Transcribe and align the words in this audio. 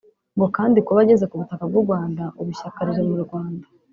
ngo 0.35 0.45
kandi 0.57 0.77
kuba 0.85 0.99
ageze 1.03 1.25
ku 1.27 1.35
butaka 1.41 1.63
bw’u 1.69 1.83
Rwanda 1.85 2.23
ubu 2.39 2.49
ishyaka 2.53 2.79
riri 2.87 3.03
mu 3.09 3.17
Rwanda 3.25 3.65